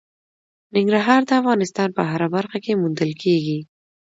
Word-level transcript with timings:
ننګرهار 0.75 1.21
د 1.25 1.31
افغانستان 1.41 1.89
په 1.97 2.01
هره 2.09 2.27
برخه 2.35 2.57
کې 2.63 2.79
موندل 2.81 3.11
کېږي. 3.23 3.59